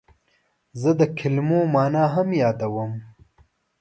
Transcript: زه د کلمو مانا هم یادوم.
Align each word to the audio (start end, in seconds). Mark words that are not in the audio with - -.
زه 0.81 0.89
د 0.99 1.01
کلمو 1.17 1.59
مانا 1.73 2.05
هم 2.15 2.27
یادوم. 2.41 2.91